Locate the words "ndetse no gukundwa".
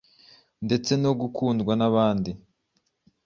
0.65-1.71